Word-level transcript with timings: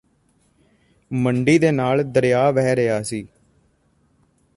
ਮੰਡੀ 1.11 1.57
ਦੇ 1.59 1.71
ਨਾਲ 1.71 2.03
ਦਰਿਆ 2.03 2.49
ਵਹਿ 2.51 2.75
ਰਿਹਾ 2.75 3.01
ਸੀ 3.01 3.27